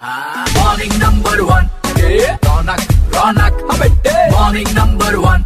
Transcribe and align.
Morning 0.00 0.92
number 0.92 1.40
one 1.40 1.66
Raunak 2.44 2.92
Raunak 3.14 3.58
morning 4.32 4.68
number 4.76 5.16
one 5.16 5.44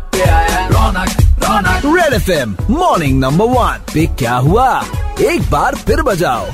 Raunak 0.73 1.17
Raunak 1.45 1.87
red 1.87 2.12
F 2.15 2.31
M 2.31 2.55
morning 2.71 3.19
number 3.21 3.47
one 3.55 3.81
पे 3.93 4.05
क्या 4.19 4.35
हुआ? 4.47 4.69
एक 5.21 5.51
बार 5.51 5.75
फिर 5.87 6.03
बजाओ। 6.03 6.45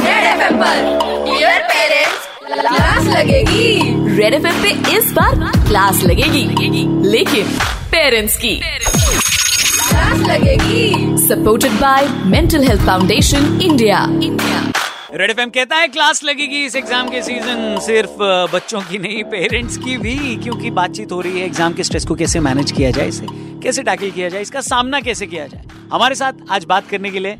रेड 0.00 0.24
एफएम 0.24 0.56
पर 0.62 0.80
डियर 1.26 1.60
पेरेंट्स 1.72 2.26
क्लास 2.44 3.06
लगेगी। 3.16 4.16
रेड 4.16 4.34
एफ़ 4.34 4.46
एम 4.46 4.62
पे 4.62 4.96
इस 4.96 5.12
बार 5.12 5.34
क्लास 5.68 6.02
लगेगी। 6.02 6.44
लेकिन 7.08 7.58
पेरेंट्स 7.90 8.36
की 8.36 8.60
क्लास 9.88 10.28
लगेगी। 10.30 11.16
Supported 11.26 11.72
by 11.80 12.08
mental 12.26 12.66
health 12.68 12.86
foundation 12.86 13.60
India 13.62 14.06
India 14.22 14.70
red 15.14 15.30
F 15.30 15.40
कहता 15.40 15.76
है 15.76 15.88
क्लास 15.88 16.22
लगेगी 16.24 16.64
इस 16.64 16.76
एग्ज़ाम 16.76 17.08
के 17.08 17.20
सीज़न 17.22 17.78
सिर्फ़ 17.80 18.16
बच्चों 18.52 18.80
की 18.82 18.98
नहीं 18.98 19.22
पेरेंट्स 19.24 19.76
की 19.78 19.96
भी 19.98 20.14
क्योंकि 20.36 20.70
बातचीत 20.78 21.12
हो 21.12 21.20
रही 21.20 21.40
है 21.40 21.46
एग्ज़ाम 21.46 21.72
के 21.72 21.84
स्ट्रेस 21.84 22.04
को 22.04 22.14
कैसे 22.14 22.40
मैनेज 22.40 22.72
किया 22.72 22.90
जाए 22.90 23.08
इसे 23.08 23.26
कैसे 23.62 23.82
टैकल 23.82 24.10
किया 24.10 24.28
जाए 24.28 24.42
इसका 24.42 24.60
सामना 24.68 25.00
कैसे 25.00 25.26
किया 25.26 25.46
जाए 25.46 25.62
हमारे 25.92 26.14
साथ 26.14 26.40
आज 26.50 26.64
बात 26.64 26.88
करने 26.90 27.10
के 27.10 27.18
लिए 27.18 27.38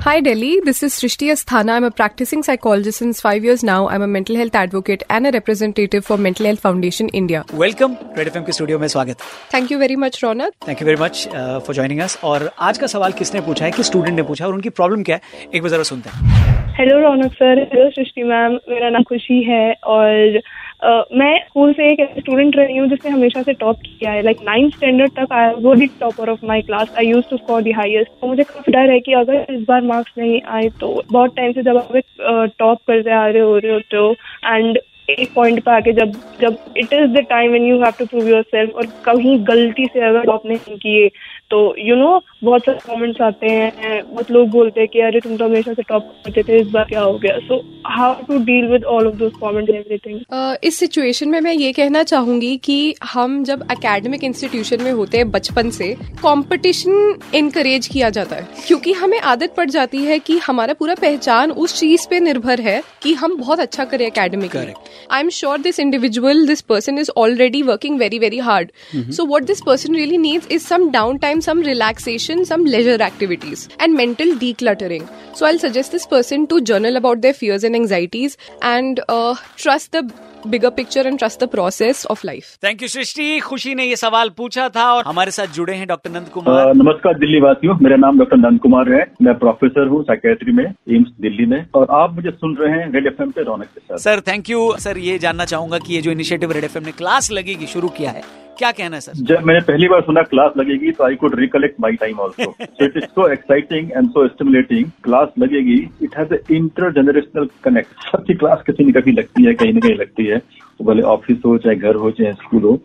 Hi 0.00 0.14
Delhi, 0.20 0.50
this 0.60 0.82
is 0.82 0.96
Srishti 0.96 1.28
Asthana. 1.32 1.72
I'm 1.72 1.84
a 1.84 1.90
practicing 1.92 2.44
psychologist 2.44 2.98
since 2.98 3.20
five 3.20 3.44
years 3.44 3.64
now. 3.64 3.78
I'm 3.88 4.02
a 4.02 4.06
mental 4.08 4.36
health 4.36 4.54
advocate 4.54 5.02
and 5.10 5.26
a 5.26 5.32
representative 5.32 6.04
for 6.04 6.18
Mental 6.18 6.46
Health 6.46 6.60
Foundation 6.60 7.10
India. 7.20 7.42
Welcome 7.54 7.96
red 8.18 8.28
F 8.28 8.38
के 8.38 8.52
स्टूडियो 8.52 8.78
में 8.78 8.88
स्वागत 8.88 9.26
Thank 9.54 9.74
you 9.74 9.80
very 9.80 9.98
much, 10.04 10.20
Ronak. 10.24 10.68
Thank 10.68 10.82
you 10.82 10.86
very 10.86 11.02
much 11.02 11.26
for 11.66 11.74
joining 11.74 12.00
us 12.00 12.18
और 12.24 12.50
आज 12.60 12.78
का 12.78 12.86
सवाल 12.86 13.12
किसने 13.18 13.40
पूछा 13.40 13.64
है 13.64 13.70
किस 13.72 13.86
स्टूडेंट 13.86 14.16
ने 14.16 14.22
पूछा 14.22 14.46
और 14.46 14.54
उनकी 14.54 14.68
प्रॉब्लम 14.70 15.02
क्या 15.02 15.16
है 15.16 15.48
एक 15.54 15.62
बार 15.62 15.70
जरा 15.70 15.82
सुनते 15.92 16.10
हैं 16.10 16.67
hello 16.78 16.98
Raunak 17.00 17.32
sir 17.32 17.58
hello 17.72 17.88
Srishti 17.90 18.22
ma'am 18.22 18.52
मेरा 18.68 18.88
नाम 18.90 19.02
खुशी 19.02 19.42
है 19.42 19.72
और 19.94 20.36
अ, 20.82 21.04
मैं 21.12 21.38
स्कूल 21.38 21.72
से 21.72 21.86
एक 21.92 22.00
स्टूडेंट 22.18 22.56
रही 22.56 22.76
हूँ 22.76 22.86
जिसने 22.88 23.10
हमेशा 23.10 23.42
से 23.42 23.52
टॉप 23.52 23.78
किया 23.84 24.10
है। 24.10 24.22
लाइक 24.22 24.38
नाइन्थ 24.42 24.74
स्टैंडर्ड 24.74 25.12
तक 25.18 25.32
I 25.32 25.52
was 25.62 25.74
the 25.74 25.86
topper 26.00 26.30
of 26.30 26.44
my 26.46 26.62
class 26.62 26.88
I 26.98 27.06
used 27.06 27.24
to 27.30 27.36
score 27.36 27.62
the 27.62 27.72
highest 27.72 28.10
तो 28.20 28.26
मुझे 28.26 28.42
काफ़ी 28.44 28.72
डर 28.72 28.90
है 28.90 28.98
कि 29.00 29.12
अगर 29.22 29.54
इस 29.54 29.64
बार 29.68 29.82
मार्क्स 29.84 30.12
नहीं 30.18 30.40
आए 30.58 30.68
तो 30.80 31.02
बहुत 31.12 31.34
टाइम 31.36 31.52
से 31.52 31.62
जब 31.62 31.76
आप 31.76 32.52
टॉप 32.58 32.78
करते 32.88 33.10
आ 33.14 33.26
रहे 33.26 33.42
हो 33.42 33.56
रहे 33.58 33.72
हो 33.72 33.80
तो 33.90 34.12
एंड 34.46 34.78
एक 35.10 35.28
पॉइंट 35.34 35.60
पे 35.64 35.70
आके 35.70 35.92
जब 35.92 36.12
जब 36.40 36.56
it 36.76 36.92
is 36.92 37.10
the 37.12 37.24
time 37.28 37.50
when 37.50 37.64
you 37.64 37.76
have 37.82 37.92
to 37.98 38.04
prove 38.06 38.28
yourself 38.42 38.74
और 38.76 38.86
कहीं 39.04 39.36
गलती 39.48 39.86
से 39.86 40.00
अगर 40.08 40.24
टॉप 40.24 40.42
नहीं 40.46 40.76
किए 40.78 41.06
तो 41.50 41.74
यू 41.78 41.94
you 41.94 42.04
नो 42.04 42.10
know, 42.10 42.22
बहुत 42.44 42.62
सारे 42.62 42.80
कमेंट्स 42.86 43.20
आते 43.20 43.46
हैं 43.46 44.02
बहुत 44.14 44.30
लोग 44.30 44.48
बोलते 44.48 44.80
हैं 44.80 44.88
कि 44.88 45.00
अरे 45.00 45.20
तुम 45.20 45.36
तो 45.36 45.44
हमेशा 45.44 45.74
से 45.74 45.82
टॉप 45.82 46.02
करते 46.02 46.42
थे 46.42 46.60
इस 46.60 46.66
बार 46.66 46.84
क्या 46.84 47.00
हो 47.00 47.18
गया? 47.18 47.38
So 47.38 47.62
how 47.88 48.14
to 48.22 48.38
deal 48.38 48.66
with 48.66 48.84
all 48.84 49.06
of 49.06 49.14
those 49.14 49.32
comments 49.42 49.74
everything 49.74 50.20
Uh, 50.34 50.56
इस 50.64 50.78
सिचुएशन 50.78 51.28
में 51.28 51.40
मैं 51.40 51.52
ये 51.52 51.72
कहना 51.72 52.02
चाहूँगी 52.02 52.56
कि 52.56 52.94
हम 53.04 53.44
जब 53.44 53.66
एकेडमिक 53.72 54.24
इंस्टीट्यूशन 54.24 54.82
में 54.82 54.90
होते 54.92 55.18
हैं 55.18 55.30
बचपन 55.30 55.70
से 55.70 55.88
कंपटीशन 56.22 57.18
इनकरेज 57.34 57.86
किया 57.86 58.10
जाता 58.10 58.36
है। 58.36 58.48
क्योंकि 58.66 58.92
हमें 58.92 59.18
आदत 59.20 59.54
पड़ 59.56 59.68
जाती 59.70 59.98
है 59.98 60.18
कि 60.18 60.38
हमारा 60.38 60.74
पूरा 60.74 60.94
पहचान 60.94 61.50
उस 61.50 61.78
चीज़ 61.80 62.06
पे 62.10 62.20
निर्भर 62.20 62.60
है 62.60 62.82
कि 63.02 63.14
हम 63.14 63.36
बहुत 63.36 63.60
अच्छा 63.60 63.84
करें 63.84 64.06
academic 64.06 64.56
I 64.56 65.20
am 65.20 65.28
sure 65.28 65.58
this 65.58 65.80
individual 65.80 66.46
this 66.46 66.60
person 66.60 66.98
is 66.98 67.10
already 67.16 67.62
working 67.62 67.98
very 67.98 68.18
very 68.18 68.38
hard 68.38 68.72
so 68.96 69.26
what 69.26 69.42
this 69.42 69.62
person 69.66 69.94
really 69.94 70.18
needs 70.18 70.48
is 70.50 70.66
some 70.66 70.90
down 70.90 71.18
time 71.18 71.40
some 71.48 71.60
relaxation, 71.66 72.40
some 72.44 72.64
leisure 72.72 73.02
activities, 73.04 73.60
and 73.80 73.96
mental 73.98 74.32
decluttering. 74.40 75.04
So 75.34 75.46
I'll 75.46 75.60
suggest 75.60 75.94
this 75.96 76.06
person 76.06 76.46
to 76.48 76.60
journal 76.70 77.00
about 77.00 77.22
their 77.22 77.36
fears 77.38 77.64
and 77.68 77.77
anxieties 77.78 78.36
and 78.62 79.00
uh, 79.08 79.34
trust 79.58 79.92
the 79.92 80.02
bigger 80.46 80.70
picture 80.72 81.00
and 81.02 81.18
trust 81.18 81.40
the 81.40 81.48
process 81.48 82.04
of 82.06 82.22
life. 82.24 82.48
Thank 82.64 82.82
you 82.82 82.88
Srishti 82.88 83.38
Khushi 83.40 83.74
ने 83.74 83.84
ये 83.84 83.96
सवाल 83.96 84.30
पूछा 84.36 84.68
था 84.76 84.84
और 84.92 85.04
हमारे 85.06 85.30
साथ 85.30 85.54
जुड़े 85.54 85.74
हैं 85.74 85.86
डॉक्टर 85.88 86.10
नंद 86.10 86.28
कुमार 86.34 86.74
नमस्कार 86.74 87.18
दिल्ली 87.18 87.40
वासियों 87.40 87.76
मेरा 87.82 87.96
नाम 87.98 88.18
डॉक्टर 88.18 88.36
नंद 88.38 88.60
कुमार 88.60 88.92
है 88.92 89.04
मैं 89.22 89.34
प्रोफेसर 89.38 89.88
हूँ 89.88 90.02
साइकेट्री 90.04 90.52
में 90.52 90.64
एम्स 90.64 91.08
दिल्ली 91.20 91.46
में 91.46 91.58
और 91.74 91.86
आप 92.00 92.14
मुझे 92.14 92.30
सुन 92.32 92.56
रहे 92.56 92.72
हैं 92.72 92.90
रेड 92.92 93.06
एफ़ 93.06 93.22
पे 93.22 93.42
रौनक 93.42 93.68
के 93.74 93.80
साथ 93.80 94.04
सर 94.04 94.20
थैंक 94.28 94.50
यू 94.50 94.72
सर 94.80 94.98
ये 95.00 95.18
जानना 95.18 95.44
चाहूँगा 95.46 95.78
कि 95.78 95.94
ये 95.94 96.00
जो 96.02 96.10
इनिशिएटिव 96.10 96.52
रेड 96.52 96.64
एफ़ 96.64 96.78
ने 96.80 96.92
क्लास 96.98 97.30
लगेगी 97.32 97.66
शुरू 97.68 97.88
किया 97.98 98.10
है 98.10 98.22
क्या 98.58 98.70
कहना 98.72 98.96
है 98.96 99.00
सर? 99.00 99.12
जब 99.24 99.44
मैंने 99.46 99.60
पहली 99.66 99.88
बार 99.88 100.00
सुना 100.02 100.22
क्लास 100.30 100.52
लगेगी 100.56 100.90
तो 100.90 101.04
I 101.04 101.14
could 101.16 101.34
recollect 101.40 101.80
my 101.80 101.96
time 102.00 102.18
also 102.20 102.54
it 102.60 102.96
is 102.96 103.04
so 103.04 103.28
exciting 103.32 103.90
and 103.92 104.08
so 104.10 104.26
stimulating 104.28 104.90
class 105.04 105.28
लगेगी 105.38 105.78
it 106.02 106.16
has 106.18 106.34
inter 106.54 106.92
generational 106.92 107.48
connect 107.64 108.08
सबकी 108.10 108.34
क्लास 108.34 108.62
किसी 108.66 108.84
न 108.84 108.92
कभी 108.92 109.12
लगती 109.12 109.44
है 109.44 109.54
कहीं 109.54 109.72
ना 109.72 109.80
कहीं 109.80 109.94
लगती 109.94 110.26
है। 110.26 110.38
तो 110.38 110.84
भले 110.84 111.02
ऑफ़िस 111.12 111.38
हो 111.46 111.56
चाहे 111.58 111.76
घर 111.76 111.94
हो 111.94 112.10
चाहे 112.10 112.32
स्कूल 112.32 112.62
हो। 112.62 112.80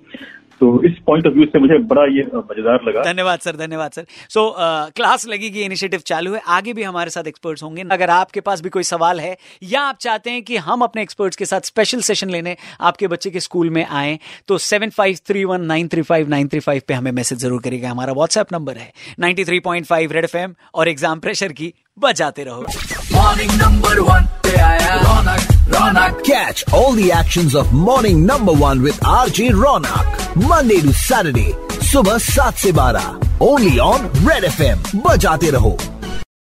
तो 0.64 0.68
इस 0.86 0.98
पॉइंट 1.08 1.26
ऑफ़ 1.28 1.34
व्यू 1.34 1.46
से 1.46 1.60
मुझे 1.60 1.78
बड़ा 1.86 2.04
ये 2.08 2.24
मज़ेदार 2.36 2.84
लगा। 2.84 3.02
धन्यवाद 3.04 3.40
सर 3.40 3.56
धन्यवाद 3.58 3.92
सर। 3.92 4.06
सो 4.30 4.44
क्लास 4.96 5.26
लगेगी 5.28 5.62
इनिशिएटिव 5.62 6.02
चालू 6.08 6.34
है 6.34 6.42
आगे 6.50 6.74
भी 6.74 6.84
हमारे 6.84 7.10
साथ 7.10 7.28
एक्सपर्ट्स 7.28 7.64
होंगे। 7.64 7.84
अगर 7.92 8.10
आपके 8.12 8.42
पास 8.42 8.62
भी 8.62 8.70
कोई 8.70 8.84
सवाल 8.86 9.20
है 9.20 9.36
या 9.64 9.82
आप 9.84 9.98
चाहते 10.02 10.32
हैं 10.32 10.44
कि 10.44 10.58
हम 10.68 10.82
अपने 10.84 11.02
एक्सपर्ट्स 11.02 11.38
के 11.38 11.46
साथ 11.46 11.62
स्पेशल 11.66 12.02
सेशन 12.04 12.30
लेने 12.30 12.56
आपके 12.82 13.08
बच्चे 13.08 13.30
के 13.30 13.40
स्कूल 13.42 13.70
में 13.70 13.86
आए 13.86 14.18
तो 14.48 14.58
seven 14.60 14.90
five 14.92 15.18
three 15.28 15.44
one 15.46 15.66
nine 15.66 15.88
three 15.88 16.02
five 16.04 16.30
nine 16.30 16.48
three 16.48 16.60
five 16.62 16.82
पे 16.88 16.94
हमें 16.94 17.12
मैसेज 17.14 17.40
ज़रूर 17.40 17.62
करिएगा। 17.62 17.90
हमारा 17.90 18.14
व्हाट्सएप 18.14 18.54
नंबर 18.54 18.78
है 18.78 18.92
ninety 19.20 19.46
three 19.46 19.60
point 19.62 19.86
five 19.86 20.12
red 20.12 20.24
F 20.24 20.38
M 20.38 20.56
और 20.74 20.90
एग्ज़ाम 20.90 21.20
प्रेशर 21.20 21.52
की 21.54 21.74
बजाते 22.00 22.44
रहो। 22.44 22.66
मॉर्निंग 23.14 23.52
नंबर 23.62 24.00
वन 24.02 24.26
पे 24.44 24.58
आया 24.62 24.83
रौनक 26.03 26.23
Catch 26.27 26.65
all 26.73 26.93
the 26.93 27.13
actions 27.13 27.55
of 27.55 27.73
morning 27.73 28.27
number 28.27 28.53
one 28.53 28.83
with 28.87 29.01
RJ 29.01 29.51
Ronak. 29.51 30.07
Monday 30.37 30.81
to 30.83 30.93
Saturday, 30.93 31.55
सुबह 31.93 32.19
सात 32.19 32.55
से 32.55 32.73
बारह. 32.73 33.21
Only 33.43 33.79
on 33.79 34.01
Red 34.29 34.45
FM. 34.45 35.07
बजाते 35.07 35.51
रहो. 35.51 35.79